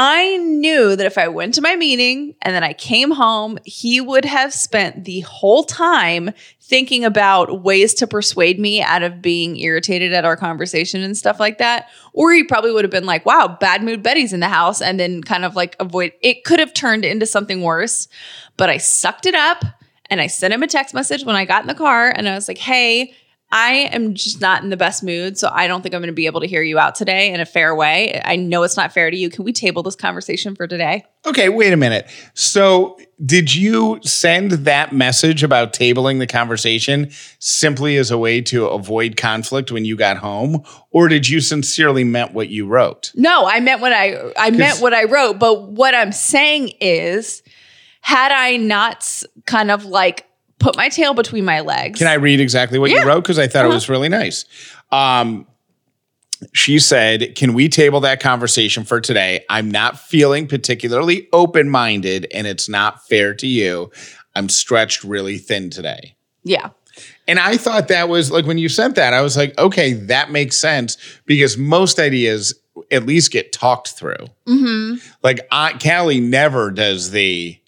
[0.00, 4.00] I knew that if I went to my meeting and then I came home, he
[4.00, 9.56] would have spent the whole time thinking about ways to persuade me out of being
[9.56, 11.88] irritated at our conversation and stuff like that.
[12.12, 15.00] Or he probably would have been like, wow, bad mood Betty's in the house, and
[15.00, 18.06] then kind of like avoid it could have turned into something worse.
[18.56, 19.64] But I sucked it up
[20.10, 22.34] and I sent him a text message when I got in the car and I
[22.34, 23.14] was like, hey,
[23.50, 25.38] I am just not in the best mood.
[25.38, 27.40] So I don't think I'm going to be able to hear you out today in
[27.40, 28.20] a fair way.
[28.22, 29.30] I know it's not fair to you.
[29.30, 31.06] Can we table this conversation for today?
[31.24, 32.10] Okay, wait a minute.
[32.34, 38.66] So, did you send that message about tabling the conversation simply as a way to
[38.66, 43.12] avoid conflict when you got home, or did you sincerely meant what you wrote?
[43.16, 47.42] No, I meant what I I meant what I wrote, but what I'm saying is
[48.08, 50.24] had I not kind of like
[50.58, 51.98] put my tail between my legs.
[51.98, 53.02] Can I read exactly what Yeah.
[53.02, 54.46] you wrote because I thought it was really nice.
[54.90, 55.46] Um,
[56.54, 59.44] she said, "Can we table that conversation for today?
[59.50, 63.90] I'm not feeling particularly open-minded, and it's not fair to you.
[64.34, 66.70] I'm stretched really thin today." Yeah.
[67.26, 70.30] And I thought that was like when you sent that, I was like, okay, that
[70.30, 72.54] makes sense because most ideas
[72.90, 74.26] at least get talked through.
[74.46, 74.94] Mm-hmm.
[75.22, 77.58] Like I, Callie never does the,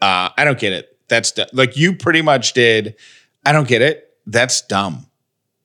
[0.00, 0.96] uh, I don't get it.
[1.08, 2.96] That's du-" like you pretty much did.
[3.44, 4.08] I don't get it.
[4.26, 5.06] That's dumb.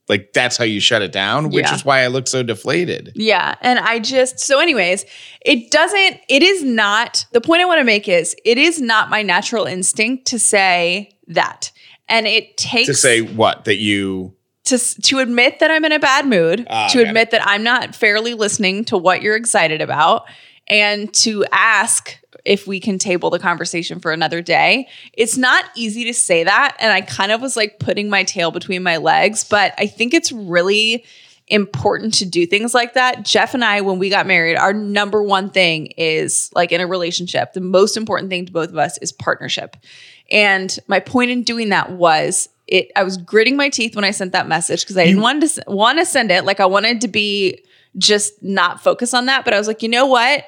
[0.08, 1.74] Like that's how you shut it down, which Yeah.
[1.76, 3.12] is why I look so deflated.
[3.16, 3.56] Yeah.
[3.62, 5.04] And I just, so, anyways,
[5.44, 9.10] it doesn't, it is not, the point I want to make is it is not
[9.10, 11.72] my natural instinct to say that.
[12.08, 16.00] And it takes To say what that you to to admit that I'm in a
[16.00, 20.26] bad mood, Ah, to admit that I'm not fairly listening to what you're excited about,
[20.68, 24.88] and to ask if we can table the conversation for another day.
[25.14, 28.52] It's not easy to say that, and I kind of was like putting my tail
[28.52, 31.06] between my legs, but I think it's really
[31.48, 33.24] important to do things like that.
[33.24, 36.88] Jeff and I when we got married, our number one thing is like in a
[36.88, 39.78] relationship, the most important thing to both of us is partnership.
[40.32, 44.10] And my point in doing that was it I was gritting my teeth when I
[44.10, 47.02] sent that message because I didn't want to want to send it like I wanted
[47.02, 47.64] to be
[47.98, 50.46] just not focus on that, but I was like, "You know what?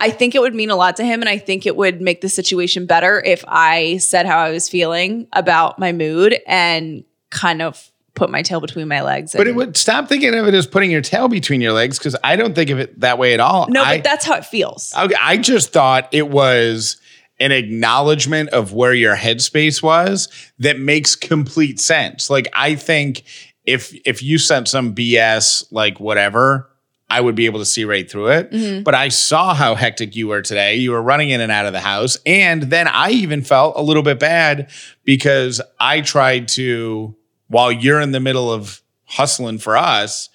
[0.00, 2.22] I think it would mean a lot to him and I think it would make
[2.22, 7.62] the situation better if I said how I was feeling about my mood and kind
[7.62, 9.32] of put my tail between my legs.
[9.32, 12.16] but it would stop thinking of it as putting your tail between your legs because
[12.24, 13.68] I don't think of it that way at all.
[13.68, 14.92] No, I, but that's how it feels.
[14.98, 17.00] Okay, I just thought it was
[17.38, 22.28] an acknowledgement of where your headspace was that makes complete sense.
[22.28, 23.22] Like I think
[23.64, 26.68] if if you sent some BS like whatever,
[27.12, 28.50] I would be able to see right through it.
[28.50, 28.82] Mm-hmm.
[28.82, 30.76] But I saw how hectic you were today.
[30.76, 32.16] You were running in and out of the house.
[32.24, 34.70] And then I even felt a little bit bad
[35.04, 37.14] because I tried to,
[37.48, 40.30] while you're in the middle of hustling for us,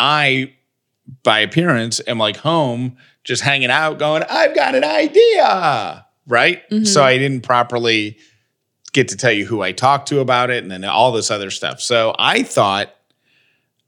[0.00, 0.54] I
[1.22, 6.84] by appearance am like home just hanging out going i've got an idea right mm-hmm.
[6.84, 8.16] so i didn't properly
[8.92, 11.50] get to tell you who i talked to about it and then all this other
[11.50, 12.94] stuff so i thought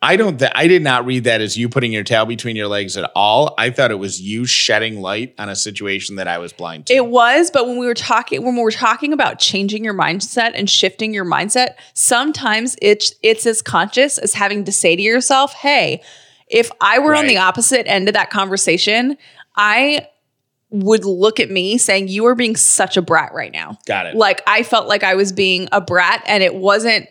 [0.02, 2.68] i don't th- i did not read that as you putting your tail between your
[2.68, 6.38] legs at all i thought it was you shedding light on a situation that i
[6.38, 9.38] was blind to It was, but when we were talking, when we were talking about
[9.38, 14.72] changing your mindset and shifting your mindset, sometimes it's it's as conscious as having to
[14.72, 16.02] say to yourself, "Hey,
[16.48, 19.16] if I were on the opposite end of that conversation,
[19.56, 20.08] I
[20.70, 24.14] would look at me saying you are being such a brat right now." got it
[24.14, 27.08] Like I felt like I was being a brat, and it wasn't.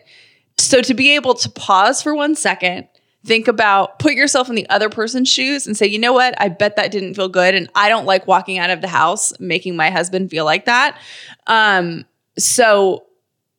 [0.58, 2.88] So to be able to pause for one second,
[3.24, 6.34] think about, put yourself in the other person's shoes and say, you know what?
[6.40, 7.54] I bet that didn't feel good.
[7.54, 10.98] And I don't like walking out of the house making my husband feel like that.
[11.46, 12.04] Um,
[12.38, 13.06] so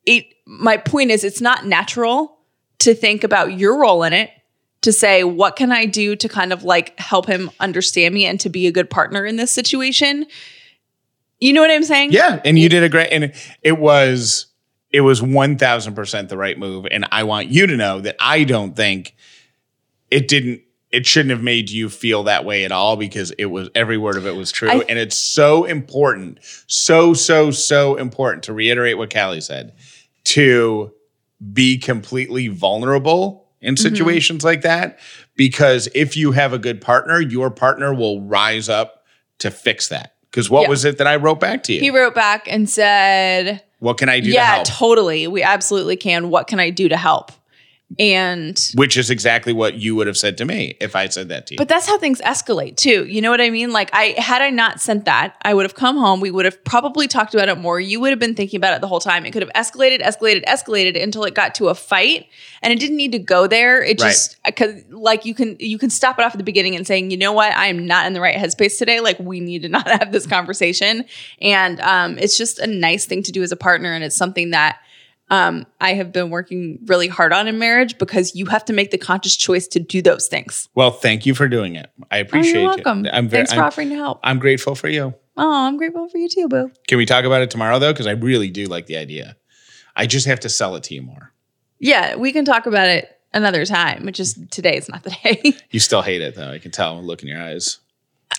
[0.06, 2.38] it, my point is, it's not natural
[2.80, 4.30] to think about your role in it
[4.80, 8.38] to say, what can I do to kind of like help him understand me and
[8.40, 10.26] to be a good partner in this situation?
[11.40, 12.12] You know what I'm saying?
[12.12, 13.32] Yeah, and you did a great, and
[13.62, 14.46] it, was
[14.90, 16.86] it was one thousand percent the right move.
[16.90, 19.14] And I want you to know that I don't think
[20.10, 20.62] it didn't.
[20.90, 24.16] It shouldn't have made you feel that way at all because it was every word
[24.16, 28.96] of it was true, I- and it's so important, so so so important to reiterate
[28.96, 29.74] what Callie said
[30.24, 30.92] to
[31.52, 33.82] be completely vulnerable in Mm-hmm.
[33.94, 34.98] situations like that
[35.36, 39.04] because if you have a good partner, your partner will rise up
[39.40, 40.14] to fix that.
[40.30, 40.68] Because what Yeah.
[40.68, 41.80] was it that I wrote back to you?
[41.80, 44.66] He wrote back and said, What can I do to Yeah, help?
[44.66, 45.26] totally.
[45.28, 46.30] We absolutely can.
[46.30, 47.30] What can I do to help?
[47.98, 51.46] And Which is exactly what you would have said to me if I said that
[51.46, 51.58] to you.
[51.58, 53.06] But that's how things escalate too.
[53.06, 53.72] You know what I mean?
[53.72, 56.62] Like I had I not sent that, I would have come home, we would have
[56.64, 57.80] probably talked about it more.
[57.80, 59.24] You would have been thinking about it the whole time.
[59.24, 62.26] It could have escalated, escalated, escalated until it got to a fight
[62.60, 63.82] and it didn't need to go there.
[63.82, 64.10] It Right.
[64.10, 67.10] just cuz like you can you can stop it off at the beginning and saying,
[67.10, 67.56] "You know what?
[67.56, 69.00] I am not in the right headspace today.
[69.00, 71.06] Like we need to not have this conversation."
[71.40, 74.50] And um it's just a nice thing to do as a partner and it's something
[74.50, 74.76] that
[75.30, 78.90] um, I have been working really hard on in marriage because you have to make
[78.90, 80.68] the conscious choice to do those things.
[80.74, 81.90] well, thank you for doing it.
[82.10, 83.06] I Oh, appreciate you're welcome.
[83.06, 83.10] it.
[83.12, 84.20] I'm very Thanks for I'm, offering to help.
[84.24, 85.14] I'm grateful for you.
[85.36, 86.70] Oh, I'm grateful for you too, boo.
[86.86, 87.92] Can we talk about it tomorrow though?
[87.92, 89.36] Because I really do like the idea.
[89.94, 91.32] I just have to sell it to you more.
[91.78, 95.54] Yeah, we can talk about it another time, which is today is not the day.
[95.70, 96.50] You still hate it though.
[96.50, 97.02] I can tell.
[97.02, 97.78] Look in your eyes.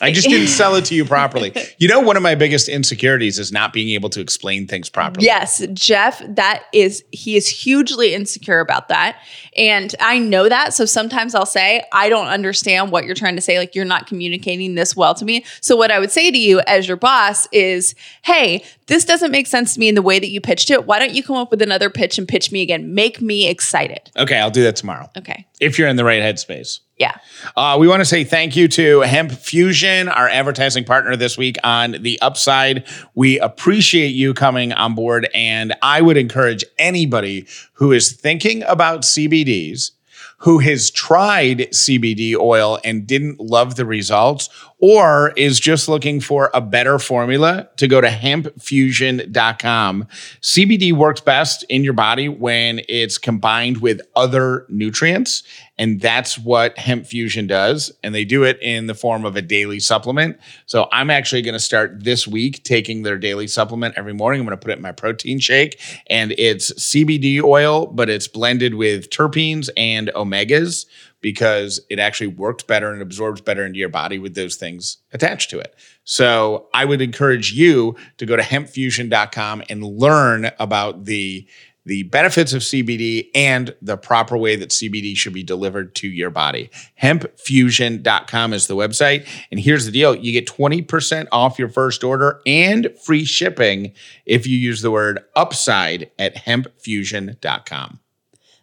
[0.02, 1.54] I just didn't sell it to you properly.
[1.78, 5.25] You know, one of my biggest insecurities is not being able to explain things properly.
[5.25, 9.17] yes, Jeff, that is he is hugely insecure about that.
[9.58, 10.73] And I know that.
[10.73, 13.58] So sometimes I'll say, I don't understand what you're trying to say.
[13.58, 15.43] Like you're not communicating this well to me.
[15.62, 19.47] So what I would say to you as your boss is, hey, this doesn't make
[19.47, 20.86] sense to me in the way that you pitched it.
[20.86, 22.93] Why don't you come up with another pitch and pitch me again?
[22.93, 24.12] Make me excited.
[24.17, 25.45] Okay, I'll do that tomorrow Okay.
[25.62, 26.80] if you're in the right headspace.
[26.97, 27.15] Yeah.
[27.56, 31.91] Uh, we want to say thank you to Hempfusion, our advertising partner this week on
[32.02, 32.86] the upside.
[33.15, 39.04] We appreciate you coming on board, and I would encourage anybody who is thinking about
[39.04, 39.91] CBDs,
[40.39, 46.51] who has tried CBD oil and didn't love the results, or is just looking for
[46.53, 50.07] a better formula to go to hempfusion.com.
[50.41, 55.41] CBD works best in your body when it's combined with other nutrients.
[55.77, 57.91] And that's what Hempfusion does.
[58.03, 60.37] And they do it in the form of a daily supplement.
[60.65, 64.41] So I'm actually going to start this week taking their daily supplement every morning.
[64.41, 65.79] I'm going to put it in my protein shake.
[66.07, 70.85] And it's CBD oil, but it's blended with terpenes and omegas
[71.21, 75.49] because it actually works better and absorbs better into your body with those things attached
[75.49, 75.75] to it.
[76.03, 81.47] So I would encourage you to go to hempfusion.com and learn about the
[81.86, 86.29] the benefits of CBD and the proper way that CBD should be delivered to your
[86.29, 86.69] body.
[87.01, 89.27] Hempfusion.com is the website.
[89.49, 93.93] And here's the deal you get 20% off your first order and free shipping
[94.25, 97.99] if you use the word upside at hempfusion.com.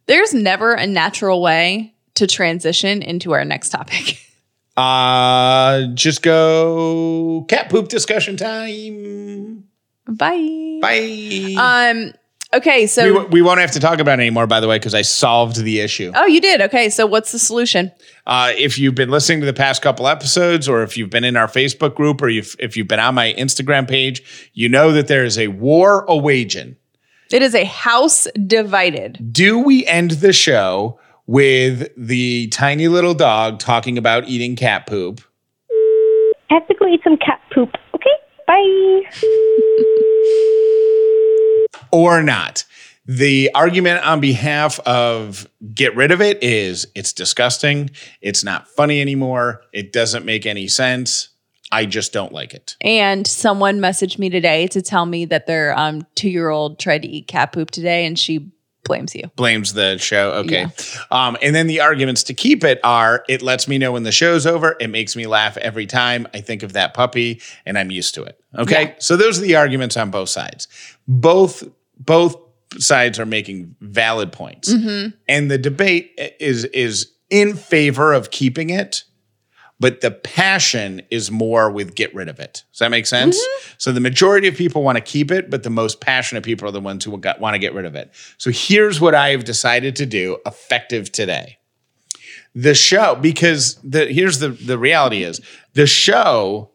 [0.06, 4.20] There's never a natural way to transition into our next topic.
[4.76, 9.64] Uh, just go cat poop discussion time.
[10.06, 10.78] Bye.
[10.82, 11.54] Bye.
[11.56, 12.12] Um.
[12.52, 12.86] Okay.
[12.86, 13.04] So.
[13.04, 15.00] we, w- we won't have to talk about it anymore, by the way, because I
[15.00, 16.12] solved the issue.
[16.14, 16.60] oh, you did.
[16.60, 16.90] Okay.
[16.90, 17.90] So what's the solution?
[18.26, 21.38] Uh, if you've been listening to the past couple episodes, or if you've been in
[21.38, 25.08] our Facebook group, or you've, if you've been on my Instagram page, you know that
[25.08, 26.76] there is a war a waging.
[27.32, 29.32] It is a house divided.
[29.32, 35.20] Do we end the show with the tiny little dog talking about eating cat poop?
[36.50, 37.74] I have to go eat some cat poop.
[37.94, 38.10] Okay,
[38.46, 39.02] bye.
[41.92, 42.64] or not.
[43.08, 47.90] The argument on behalf of get rid of it is it's disgusting.
[48.20, 49.62] It's not funny anymore.
[49.72, 51.28] It doesn't make any sense.
[51.70, 52.76] I just don't like it.
[52.80, 57.02] And someone messaged me today to tell me that their um, two year old tried
[57.02, 58.50] to eat cat poop today, and she
[58.86, 59.30] blames you.
[59.36, 60.32] Blames the show.
[60.32, 60.62] Okay.
[60.62, 61.00] Yeah.
[61.10, 64.12] Um, and then the arguments to keep it are it lets me know when the
[64.12, 64.76] show's over.
[64.80, 68.22] It makes me laugh every time I think of that puppy and I'm used to
[68.22, 68.40] it.
[68.56, 68.82] Okay.
[68.82, 68.94] Yeah.
[68.98, 70.68] So those are the arguments on both sides.
[71.06, 71.64] Both,
[71.98, 72.36] both
[72.78, 74.72] sides are making valid points.
[75.28, 79.04] And the debate is, is in favor of keeping it
[79.78, 82.64] but the passion is more with get rid of it.
[82.72, 83.38] Does that make sense?
[83.38, 83.74] Mm-hmm.
[83.78, 86.72] So the majority of people want to keep it, but the most passionate people are
[86.72, 88.10] the ones who want to get rid of it.
[88.38, 91.58] So here's what I've decided to do effective today.
[92.54, 95.42] The show, because the here's the the reality is
[95.74, 96.70] the show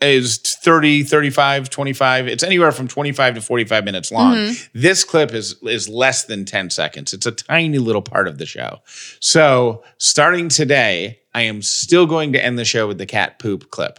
[0.00, 2.28] is 30, 35, 25.
[2.28, 4.34] It's anywhere from 25 to 45 minutes long.
[4.34, 4.78] Mm-hmm.
[4.78, 7.12] This clip is is less than 10 seconds.
[7.12, 8.80] It's a tiny little part of the show.
[9.20, 13.70] So, starting today, I am still going to end the show with the cat poop
[13.70, 13.98] clip.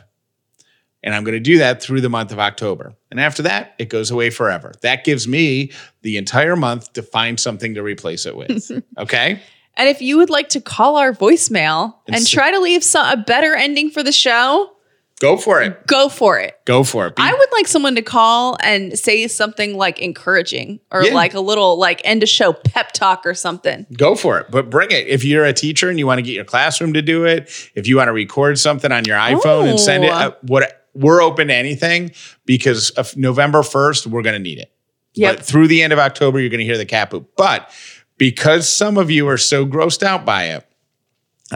[1.03, 2.95] And I'm going to do that through the month of October.
[3.11, 4.73] And after that, it goes away forever.
[4.81, 5.71] That gives me
[6.01, 8.71] the entire month to find something to replace it with.
[8.97, 9.39] okay?
[9.77, 13.07] And if you would like to call our voicemail and, And try to leave some,
[13.07, 14.74] a better ending for the show,
[15.21, 15.87] Go for it.
[15.87, 16.59] go for it.
[16.65, 17.15] Go for it.
[17.15, 21.13] Be- I would like someone to call and say something like encouraging or Yeah.
[21.13, 23.85] like a little like end of show pep talk or something.
[23.97, 26.33] go for it but bring it if you're a teacher and you want to get
[26.33, 29.79] your classroom to do it if you want to record something on your iphone and
[29.79, 30.15] send it Oh.
[30.15, 32.11] uh, what we're open to anything
[32.45, 34.71] because of november 1st we're going to need it
[35.13, 35.37] Yep.
[35.37, 37.71] but through the end of october you're going to hear the cat poop but
[38.17, 40.67] because some of you are so grossed out by it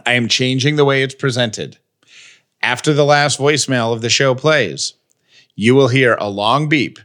[0.05, 1.78] i am changing the way it's presented
[2.62, 4.93] after the last voicemail of the show plays
[5.55, 6.99] you will hear a long beep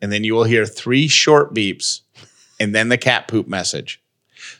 [0.00, 2.00] and then you will hear three short beeps
[2.60, 4.00] and then the cat poop message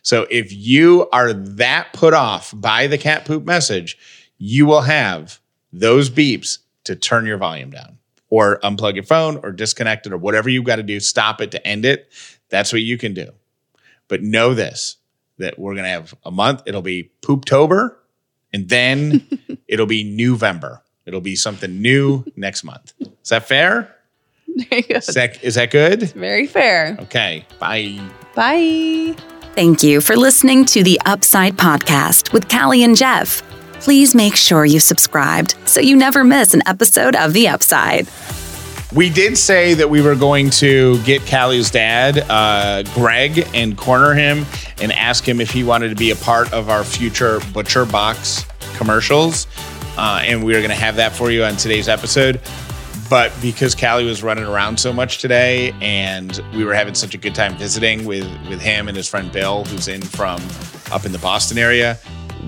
[0.03, 3.99] so if you are that put off by the cat poop message,
[4.38, 5.40] you will have
[5.72, 10.18] those beeps to turn your volume down or unplug your phone or disconnect it or
[10.18, 12.11] whatever you've got to do, stop it to end it.
[12.49, 13.30] That's what you can do.
[14.09, 14.97] But know this
[15.38, 16.62] that we're going to have a month.
[16.66, 17.97] It'll be Pooptober
[18.55, 19.27] and then
[19.69, 20.83] it'll be November.
[21.05, 22.95] It'll be something new next month.
[23.01, 23.95] Is that fair?
[24.49, 24.95] There you go.
[24.97, 26.05] Is that, is that good?
[26.13, 26.97] Very fair.
[27.01, 27.45] Okay.
[27.59, 28.01] Bye.
[28.35, 29.15] Bye.
[29.55, 33.43] Thank you for listening to the Upside Podcast with Callie and Jeff.
[33.81, 38.07] Please make sure you subscribed so you never miss an episode of The Upside.
[38.95, 44.14] We did say that we were going to get Callie's dad, uh, Greg, and corner
[44.14, 44.47] him
[44.80, 48.45] and ask him if he wanted to be a part of our future Butcher Box
[48.76, 49.49] commercials.
[49.99, 52.40] Uh, and we are going to have that for you on today's episode.
[53.11, 57.18] But because Callie was running around so much today and we were having such a
[57.18, 60.40] good time visiting with, with him and his friend Bill, who's in from
[60.92, 61.99] up in the Boston area,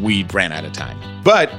[0.00, 0.96] we ran out of time.
[1.24, 1.50] But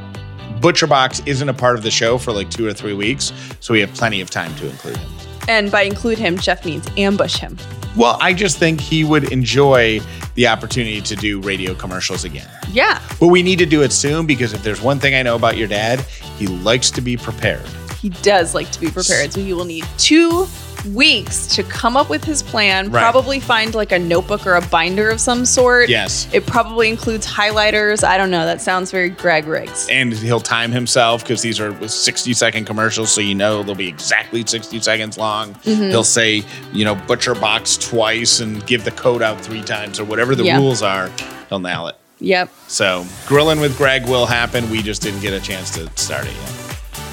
[0.62, 3.74] Butcher Box isn't a part of the show for like two or three weeks, so
[3.74, 5.10] we have plenty of time to include him.
[5.47, 7.58] And by include him, Jeff means ambush him.
[7.95, 10.01] Well, I just think he would enjoy
[10.36, 12.47] the opportunity to do radio commercials again.
[12.72, 13.01] Yeah.
[13.20, 15.58] But we need to do it soon because if there's one thing I know about
[15.58, 16.01] your dad,
[16.38, 17.66] he likes to be prepared.
[17.99, 19.34] He does like to be prepared.
[19.34, 20.47] So he will need two
[20.93, 23.01] weeks to come up with his plan, Right.
[23.01, 25.89] probably find like a notebook or a binder of some sort.
[25.89, 26.27] Yes.
[26.33, 28.03] It probably includes highlighters.
[28.03, 28.45] I don't know.
[28.45, 29.88] That sounds very Greg Riggs.
[29.89, 33.88] And he'll time himself because these are 60 second commercials, so you know they'll be
[33.88, 35.53] exactly 60 seconds long.
[35.53, 35.89] Mm-hmm.
[35.89, 40.05] He'll say, you know, butcher box twice and give the code out three times or
[40.05, 41.09] whatever the rules are.
[41.49, 41.95] He'll nail it.
[42.19, 42.49] Yep.
[42.67, 44.69] So grilling with Greg will happen.
[44.69, 46.66] We just didn't get a chance to start it yet.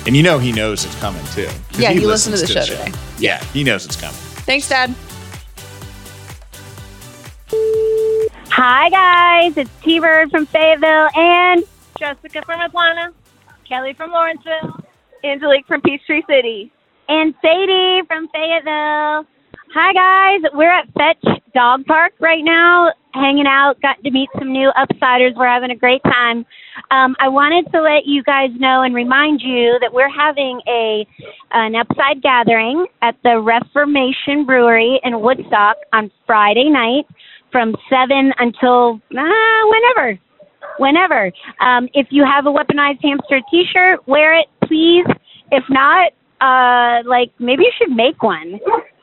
[0.07, 1.49] And you know he knows it's coming too.
[1.79, 2.93] Yeah, he listened to listens the show today.
[3.19, 4.17] Yeah, he knows it's coming.
[4.45, 4.95] Thanks, Dad.
[8.51, 9.57] Hi, guys.
[9.57, 11.65] It's T Bird from Fayetteville and
[11.99, 13.13] Jessica from Atlanta,
[13.69, 14.79] Kelly from Lawrenceville,
[15.25, 16.71] Angelique from Peachtree City,
[17.09, 19.27] and Sadie from Fayetteville.
[19.75, 20.53] Hi, guys.
[20.55, 23.81] We're at Fetch Dog Park right now, hanging out.
[23.81, 25.35] Got to meet some new upsiders.
[25.37, 26.45] We're having a great time.
[26.91, 31.07] Um, I wanted to let you guys know and remind you that we're having a
[31.53, 37.07] an upside gathering at the Reformation Brewery in Woodstock on Friday night
[37.53, 40.19] from seven until uh, whenever,
[40.79, 41.31] whenever.
[41.61, 45.07] Um, if you have a weaponized hamster T-shirt, wear it, please.
[45.53, 46.11] If not,
[46.41, 48.59] uh, like maybe you should make one.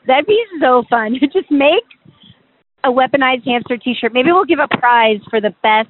[0.06, 1.16] That'd be so fun.
[1.22, 1.86] Just make
[2.84, 4.14] a weaponized hamster T-shirt.
[4.14, 5.90] Maybe we'll give a prize for the best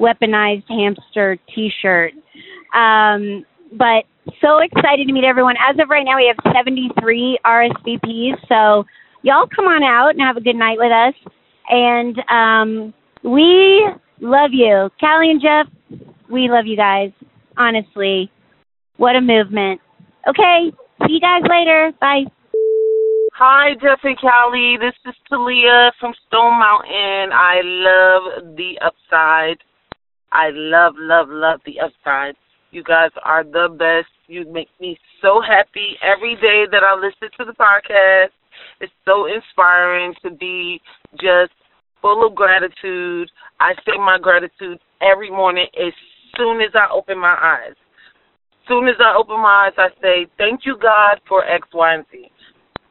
[0.00, 2.12] weaponized hamster T-shirt.
[2.74, 4.04] Um, but
[4.40, 5.54] so excited to meet everyone.
[5.56, 8.36] As of right now, we have 73 RSVPs.
[8.48, 8.84] So
[9.22, 11.14] y'all come on out and have a good night with us.
[11.68, 13.86] And um, we
[14.20, 14.90] love you.
[15.00, 16.00] Callie and Jeff,
[16.30, 17.10] we love you guys.
[17.56, 18.30] Honestly,
[18.96, 19.80] what a movement.
[20.28, 20.70] Okay,
[21.06, 21.92] see you guys later.
[22.00, 22.24] Bye.
[23.38, 24.78] Hi, Jeff and Callie.
[24.80, 27.36] This is Talia from Stone Mountain.
[27.36, 29.58] I love the upside.
[30.32, 32.34] I love, love, love the upside.
[32.70, 34.08] You guys are the best.
[34.26, 38.32] You make me so happy every day that I listen to the podcast.
[38.80, 40.80] It's so inspiring to be
[41.20, 41.52] just
[42.00, 43.30] full of gratitude.
[43.60, 45.92] I say my gratitude every morning as
[46.38, 47.76] soon as I open my eyes.
[47.76, 51.94] As soon as I open my eyes, I say, Thank you, God, for X, Y,
[51.96, 52.30] and Z.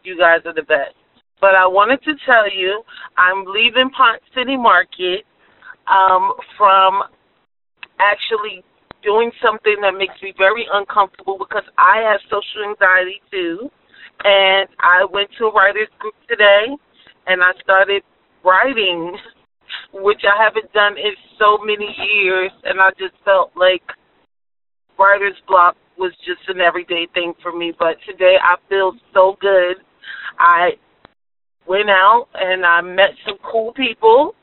[0.06, 0.94] You guys are the best.
[1.42, 2.84] But I wanted to tell you,
[3.18, 5.26] I'm leaving Ponce City Market
[5.90, 7.02] um, from
[8.00, 8.64] actually
[9.04, 13.70] doing something that makes me very uncomfortable because I have social anxiety too.
[14.24, 16.70] And I went to a writer's group today
[17.28, 18.02] and I started
[18.44, 19.18] writing,
[19.94, 22.52] which I haven't done in so many years.
[22.64, 23.84] And I just felt like
[24.98, 27.74] writer's block was just an everyday thing for me.
[27.78, 29.78] But today I feel so good.
[30.40, 30.72] I
[31.68, 34.36] went out and I met some cool people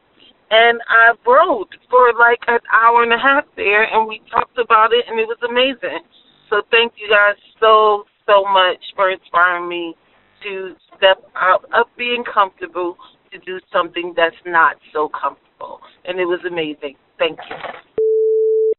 [0.51, 4.93] and I wrote for like an hour and a half there and we talked about
[4.93, 6.03] it and it was amazing.
[6.51, 9.95] So thank you guys so, so much for inspiring me
[10.43, 12.97] to step out of being comfortable
[13.32, 15.80] to do something that's not so comfortable.
[16.05, 16.97] And it was amazing.
[17.18, 17.57] Thank you.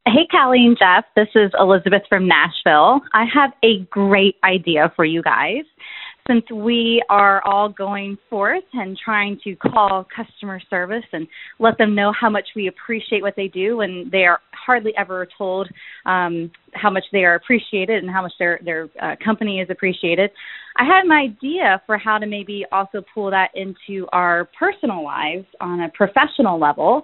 [0.05, 1.05] Hey, Callie and Jeff.
[1.15, 3.01] This is Elizabeth from Nashville.
[3.13, 5.63] I have a great idea for you guys.
[6.29, 11.27] Since we are all going forth and trying to call customer service and
[11.59, 15.27] let them know how much we appreciate what they do, and they are hardly ever
[15.37, 15.67] told
[16.05, 20.31] um, how much they are appreciated and how much their their uh, company is appreciated.
[20.77, 25.45] I had an idea for how to maybe also pull that into our personal lives
[25.59, 27.01] on a professional level.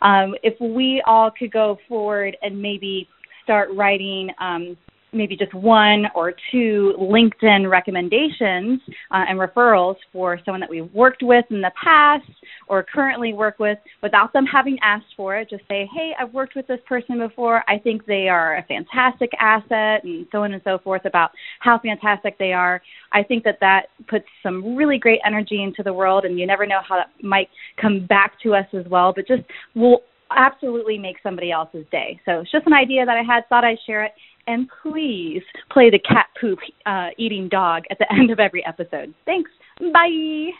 [0.00, 3.06] Um, if we all could go forward and maybe
[3.44, 4.78] start writing um,
[5.12, 11.22] maybe just one or two LinkedIn recommendations uh, and referrals for someone that we've worked
[11.22, 12.28] with in the past
[12.68, 15.50] or currently work with without them having asked for it.
[15.50, 17.62] Just say, hey, I've worked with this person before.
[17.68, 21.78] I think they are a fantastic asset, and so on and so forth about how
[21.78, 22.80] fantastic they are.
[23.12, 26.66] I think that that puts some really great energy into the world, and you never
[26.66, 27.48] know how that might
[27.80, 29.12] come back to us as well.
[29.14, 29.42] But just
[29.74, 30.00] will
[30.36, 32.20] absolutely make somebody else's day.
[32.24, 34.12] So it's just an idea that I had, thought I'd share it
[34.46, 39.14] and please play the cat poop uh, eating dog at the end of every episode.
[39.24, 39.50] Thanks.
[39.80, 40.50] Bye.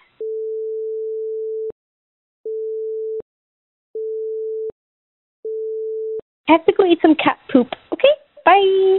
[6.48, 7.68] I have to go eat some cat poop.
[7.92, 8.08] Okay,
[8.44, 8.98] bye.